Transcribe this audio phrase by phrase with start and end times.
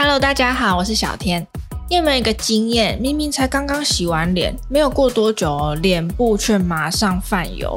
[0.00, 1.44] Hello，大家好，我是小天。
[1.90, 7.76] 你有没有一个经验，明明才刚刚洗完脸，没有过多久哦，脸部却马上泛油？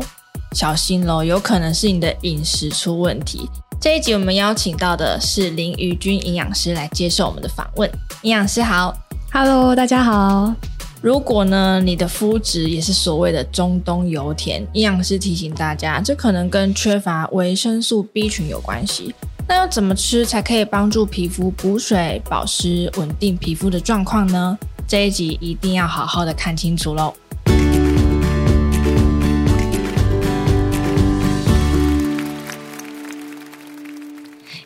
[0.51, 3.49] 小心喽，有可能是你的饮食出问题。
[3.81, 7.89] 这一集我们邀请到的是林瑜君营养师来接受我们的访问。
[8.21, 8.95] 营养师好
[9.33, 10.53] ，Hello，大家好。
[11.01, 19.15] 如果呢，你的肤质也是所谓的中东油田，营养师提醒大家，这可能跟缺乏维生素 B 群有关系。
[19.53, 24.57] 那要怎么吃才可以帮助皮肤补水、保湿、稳定皮肤的状况呢？
[24.87, 27.13] 这一集一定要好好的看清楚喽。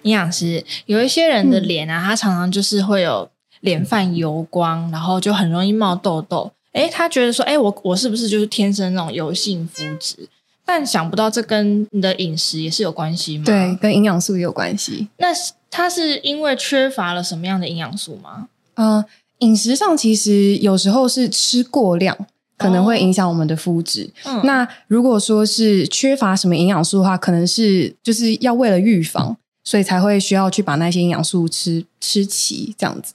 [0.04, 3.28] 营养师，有一些人的脸啊，他常常就是会有。
[3.62, 6.52] 脸泛油光，然后就很容易冒痘痘。
[6.74, 10.30] 诶，他觉得说，诶，我我是不是就是天生那种油性肤质？
[10.66, 13.44] 但想不到这跟你的饮食也是有关系吗？
[13.46, 15.08] 对，跟营养素也有关系。
[15.18, 15.28] 那
[15.70, 18.48] 它是因为缺乏了什么样的营养素吗？
[18.74, 19.06] 嗯、呃，
[19.40, 22.18] 饮食上其实有时候是吃过量，
[22.58, 24.10] 可能会影响我们的肤质。
[24.24, 33.14] 哦、那如果说是缺乏什么营养素的话，可能是就是要为了预防，所以才会需要去把那些营养素吃吃齐，这样子。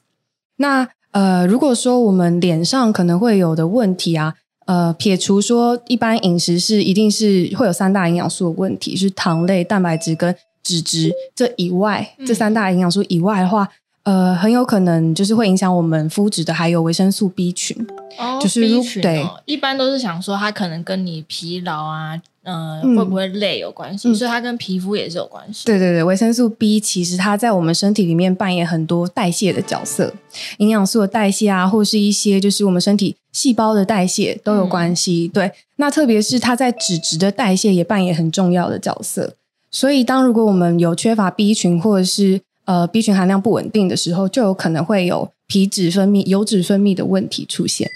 [0.56, 4.34] 那呃，如果说我们脸上可能会有的问题啊，
[4.70, 13.68] 呃，撇除说一般饮食是一定是会有三大营养素的问题，是糖类、蛋白质跟脂质这以外，这三大营养素以外的话。
[14.04, 17.76] 呃，很有可能就是会影响我们肤质的，还有维生素 B 群。
[18.18, 25.64] 哦，就是 B 群哦，对，一般都是想说它可能跟你疲劳啊，呃，嗯、会不会累有关系，嗯、所以它跟皮肤也是有关系。
[25.66, 30.12] 对对对，维生素 B 其实它在我们身体里面扮演很多代谢的角色，
[30.58, 35.30] 营养素的代谢啊，或是一些就是我们身体细胞的代谢都有关系。
[35.32, 39.34] 嗯、对，那特别是它在脂质的代谢也扮演很重要的角色。
[39.70, 47.88] 所以，当如果我们有缺乏 B 群或者是呃，B 群含量不稳定的时候，就有可能会有皮脂分泌、油脂分泌的问题出现。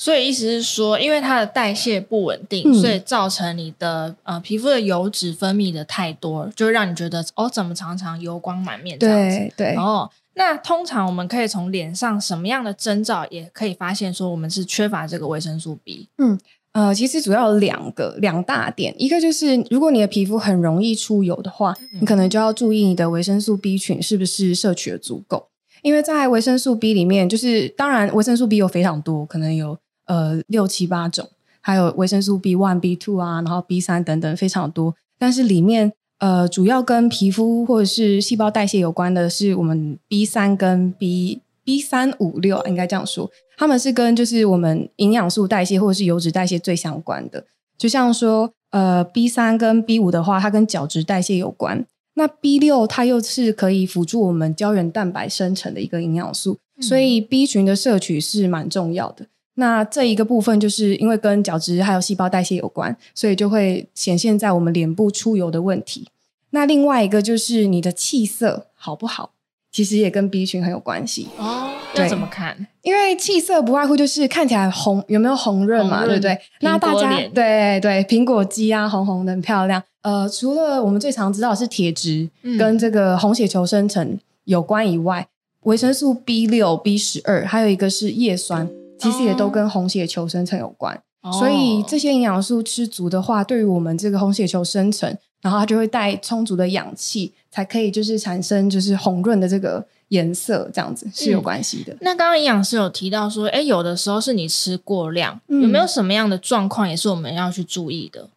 [0.00, 9.36] 所以意思是说，因为它的代谢不稳定，嗯、所以造成你的呃皮肤的油脂分泌的太多，就会让你觉得哦，怎么常常油光满面这样子？
[9.36, 9.74] 对对。
[9.74, 16.08] 哦，那通常我们可以从脸上什么样的征兆，也可以发现说我们是缺乏这个维生素 B？
[16.18, 16.38] 嗯。
[16.72, 25.48] 呃，其实主要有两个两大点，一个就是如果你的皮肤很容易出油的话，嗯、你可能就要注意你的维生素 B 群是不是摄取的足够，
[25.82, 29.76] 因为在维生素 B 里面，就是当然维生素 B 有非常多，可能有
[30.08, 31.26] 呃六七八种，
[31.62, 41.40] 还有维生素 B one、B two 啊，然后 B 三等等非常多，但是里面呃主要跟皮肤或者是细胞代谢有关的是我们 B 三跟 B。
[41.68, 47.44] B 三五六应该这样说，他们是跟就是我们营养素代谢或者是油脂代谢最相关的。
[47.76, 51.84] 就像说，呃，B 三跟 B 五的话，它跟角质代谢有关。
[52.14, 59.26] 那 B 六它又是可以辅助我们胶原蛋白生成的一个营养素，所以 B 群的摄取是蛮重要的。
[59.60, 66.06] 那这一个部分就是因为跟角质还有细胞代谢有关，所以就会显现在我们脸部出油的问题。
[66.50, 69.32] 那另外一个就是你的气色好不好？
[69.70, 71.72] 其实也跟 B 群很有关系哦。
[71.94, 72.68] 要怎么看？
[72.82, 76.04] 因为气色不外乎就是看起来红，有没有红润嘛？
[76.04, 76.38] 润对不对？
[76.60, 79.82] 那大家对对苹果肌啊，红红的很漂亮。
[80.02, 85.26] 呃，除了我们最常知道是铁质跟这个红血球生成有关以外，
[85.64, 91.00] 维、嗯、生素 B 六、B 十二，还有一个是叶酸，其实也都跟红血球生成有关。
[91.22, 95.16] 哦、所以这些营养素吃足的话，对于我们这个红血球生成。
[95.40, 101.92] 然后它就会带充足的氧气，才可以就是产生就是红润的这个颜色，这样子是有关系的。
[101.92, 108.28] 嗯、那刚刚营养师有提到说，哎，有的时候是你吃过量，嗯、有没有什么样的状况也是我们要去注意的？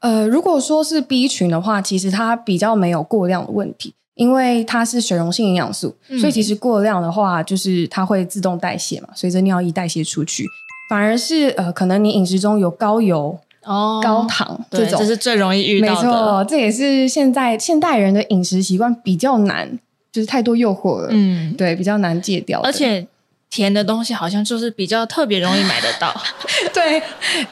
[0.00, 10.44] 呃，如果说是 B 群的话，其实它比较没有过量的问题，因为它是水溶性营养素，嗯、所以其实过量的话，就是它会自动代谢嘛，随着尿液代谢出去。
[10.90, 13.38] 反而是呃，可能你饮食中有高油。
[13.62, 19.78] 哦，高糖这种这是最容易遇到的，没错，这也是现在现代人的饮食习惯比较难，
[20.10, 22.58] 就是太多诱惑了，嗯，对，比较难戒掉。
[22.62, 23.06] 而且
[23.50, 26.10] 甜的东西好像就是比较特别容易买得到，
[26.72, 27.02] 对，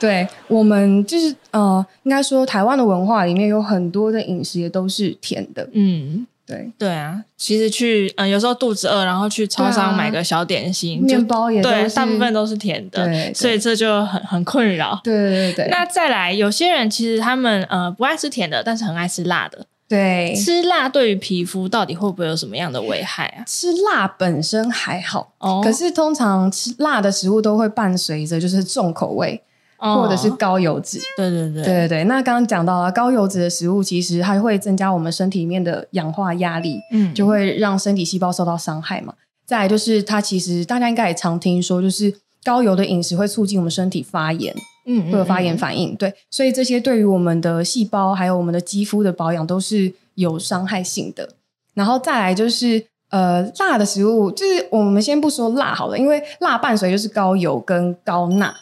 [0.00, 6.26] 对，我们就是呃，应该说台湾的文化里面有很多的饮食也都是甜的，嗯。
[6.49, 14.99] 对对啊，其实去嗯，有时候肚子饿，然后去超商买个小点心，面包也对，大部分都是甜的，对，所以这就很很困扰。
[15.05, 15.69] 对对对。
[15.71, 19.67] 那再来，有些人其实他们呃不爱吃甜的，但是很爱吃辣的。
[19.87, 23.44] 对，吃辣对于皮肤到底会不会有什么样的危害啊？
[23.47, 29.43] 吃辣本身还好，哦，可是通常吃辣的食物都会伴随着就是重口味。
[29.79, 32.05] 或者是高油脂，对对对，对对对。
[32.05, 39.15] 那刚刚讲到了高油脂的食物，其实它会增加我们身体里面的氧化压力，嗯，就会让身体细胞受到伤害嘛。
[39.47, 42.13] 再来就是它其实大家应该也常听说，就是
[42.45, 44.53] 高油的饮食会促进我们身体发炎，
[44.87, 45.95] 嗯，会有发炎反应。
[45.95, 51.29] 对，所以这些对于我们的细胞还有我们的肌肤的保养都是有伤害性的。
[51.75, 58.53] 然后再来就是呃辣的食物，就是我们先不说辣好了，因为辣伴随就是高油跟高钠。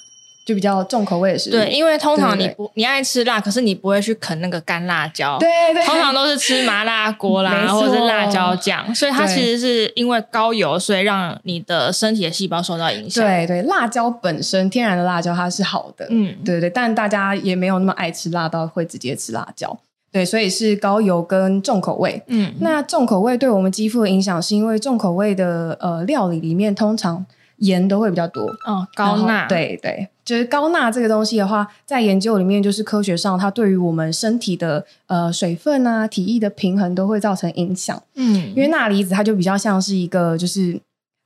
[0.46, 13.24] 就比较重口味的食物，对，因为通常你不你爱吃辣，可是你不会去啃那个干辣椒，对对，通常都是吃麻辣锅啦，或者是辣椒酱，所以它其实是因为高油，所以让你的身体的细胞受到影响。
[13.24, 19.76] 对对，辣椒本身天然的辣椒它是好的，嗯，对对，但大家也没有那么爱吃辣到会直接吃辣椒，
[20.12, 27.26] 对，所以是高油跟重口味，嗯，那重口味对我们肌肤的影响是因为重口味的呃料理里面通常
[27.58, 30.08] 盐都会比较多，哦，高钠，对对。
[30.24, 38.02] 就是高钠这个东西的话，在研究里面，就是科学上它对于我们身体的呃水分啊、体液的平衡都会造成影响。
[38.16, 40.76] 嗯，因为钠离子它就比较像是一个就是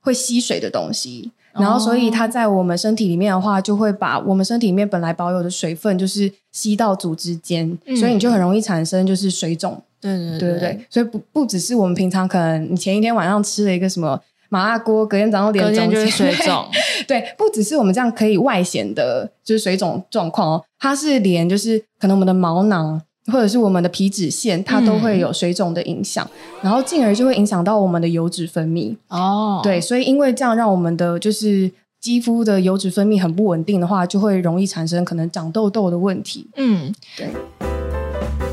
[0.03, 9.81] 会吸水的东西，然后所以它在我们身体里面的话，就会把我们身体里面本来保有的水分就是吸到组织间，嗯、所以你就很容易产生就是水肿。
[9.99, 14.21] 对对对对，对对，所以不不只是我们平常可能你前一天晚上吃了一个什么。
[14.51, 16.67] 麻辣锅隔天早上脸肿，就是水肿。
[17.07, 23.01] 对，不只是我们这样可以外显的，就是水肿状况哦，它是连就是可能我们的毛囊
[23.31, 28.93] 或者是我们的皮脂腺，它都会有水肿的影响，嗯、然后进而就会影响到我们的油脂分泌。
[29.07, 31.71] 哦，对，所以因为这样让我们的就是
[32.01, 36.49] 肌肤的油脂分泌很不稳定的话，就会容易产生可能长痘痘的问题。
[36.57, 37.29] 嗯，对。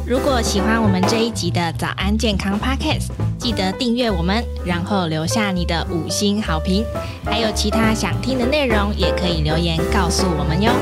[0.09, 6.83] 如果喜欢我们这一集的早安健康 Podcast，记得订阅我们，然后留下你的五星好评。
[7.27, 10.73] 还有其他想听的内容，也可以留言告诉我们哟。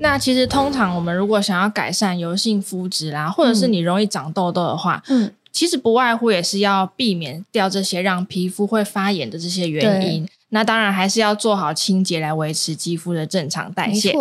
[0.00, 10.26] 那其实通常我们如果想要改善油性肤质啦，或者是你容易长痘痘的话，嗯，其实不外乎也是要避免掉这些让皮肤会发炎的这些原因。
[10.48, 14.14] 那当然还是要做好清洁来维持肌肤的正常代谢。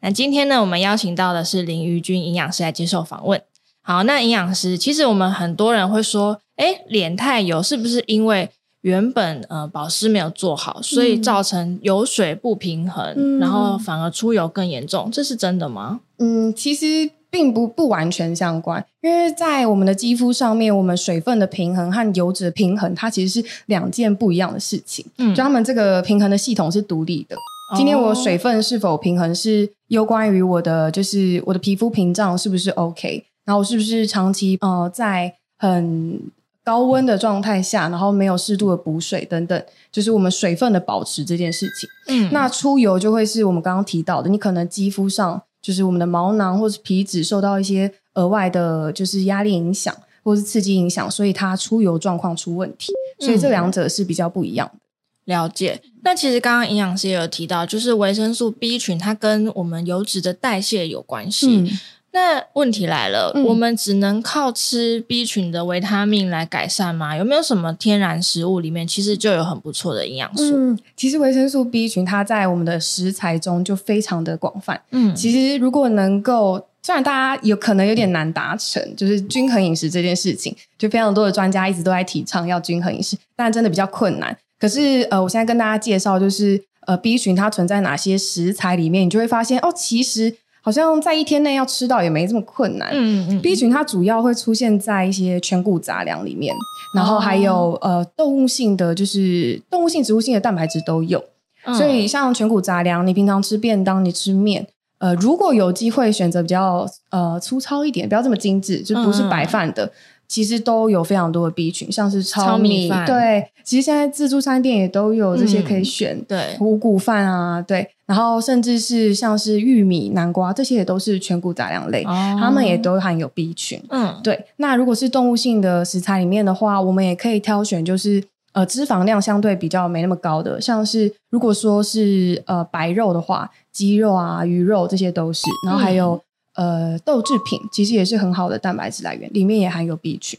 [0.00, 3.40] 那今天呢，我们邀请到的是林瑜君营养师来接受访问。
[3.82, 8.50] 好，那营养师，其实我们很多人会说，哎，脸太油是不是因为
[8.82, 15.10] 原本呃保湿没有做好，所以造成油水不平衡，嗯、然后反而出油更严重？
[15.10, 16.00] 这是真的吗？
[16.18, 25.04] 嗯，其实并不不完全相关，因为在我们的肌肤上面，我们水分的平衡和油脂的平衡，它其实是两件不一样的事情。
[25.16, 27.34] 嗯，就他们这个平衡的系统是独立的。
[27.76, 36.20] 今天我水分是否平衡是攸关于我的，就是我的皮肤屏障是不是 OK，然后我是不是长期呃在很
[36.64, 41.88] 高温的状态下，然后没有适度的补水等等，就是我们水分的保持这件事情。
[42.08, 52.92] 嗯，那出油就会是我们刚刚提到的，你可能肌肤上就是我们的毛囊或是皮脂受到一些额外的，就是压力影响或是刺激影响，所以它出油状况出问题。
[53.20, 54.80] 所以这两者是比较不一样的。
[55.28, 61.46] 了解，那其实刚刚营养师也有提到，就是维生素 B 群它跟我们油脂的代谢有关系。
[61.58, 61.68] 嗯、
[62.12, 67.14] 那问题来了，嗯、我们只能靠吃 B 群的维他命来改善吗？
[67.14, 70.56] 有没有什么天然食物里面其实就有很不错的营养素？
[70.56, 74.80] 嗯，其实维生素 B 群它在我们的食材中就非常的广泛。
[74.92, 84.34] 嗯，其实如果能够，虽然大家有可能有点难达成，就是均衡饮食这件事情，就非常多的专家一直都在提倡要均衡饮食，但真的比较困难。
[84.58, 92.90] 可是，呃，我现在跟大家介绍，就是呃，B 群它存在哪些食材里面，你就会发现哦，其实好像在一天内要吃到也没这么困难。
[92.92, 93.40] 嗯嗯。
[93.40, 96.52] B 群它主要会出现在一些全谷杂粮里面，
[96.94, 101.22] 然后还有、哦、呃动物性的，就是动物性、植物性的蛋白质都有。
[101.64, 104.66] 嗯、所以像全谷杂粮，你平常吃便当，你吃面，
[104.98, 109.86] 呃，如果有机会选择比较呃粗糙一点，不要这么精致，就不是白饭的。
[109.86, 109.90] 嗯
[110.28, 124.44] 其实都有非常多的 B 群，像是糙米，对，其实现在自助餐店也都有这些可以选，嗯、对，五谷饭啊，对，然后甚至是像是玉米、南瓜这些也都是全谷杂粮类，哦、它们也都含有 B 群，嗯，对。
[124.56, 136.12] 那如果是动物性的食材里面的话，我们也可以挑选，就是呃脂肪量相对比较没那么高的，像是如果说是呃白肉的话，鸡肉啊、鱼肉这些都是，然后还有。
[136.12, 136.20] 嗯
[136.58, 140.36] 呃，豆制品其实也是很好的蛋白质来源，里面也含有 B 群，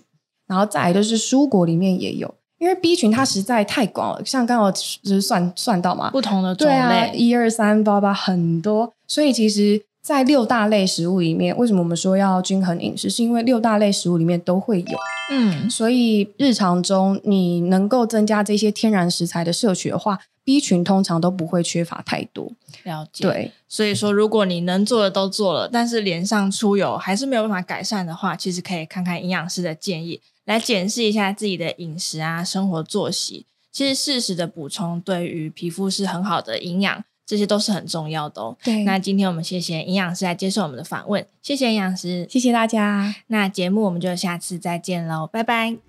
[0.48, 13.10] 然后再来就是蔬果里面也有，因为 B 群它实在太广了，像刚刚就是算算到嘛，不同的种类，对啊，一二三八八很多，所以其实，在六大类食物里面，为什么我们说要均衡饮食？
[13.10, 14.98] 是因为六大类食物里面都会有，
[15.32, 20.20] 嗯，所以日常中你能够增加这些天然食材的摄取的话。
[20.50, 22.52] B 群通常都不会缺乏太多，
[22.82, 23.24] 了解。
[23.24, 38.58] 对，所以说如果你能做的都做了，但是脸上出油还是没有办法改善的话，其实可以看看营养师的建议，来检视一下自己的饮食啊、生活作息，其实适时的补充对于皮肤是很好的营养，这些都是很重要的哦。
[38.64, 43.14] 对，那今天我们谢谢营养师来接受我们的访问，谢谢营养师，谢谢大家。
[43.28, 45.89] 那节目我们就下次再见喽，拜拜。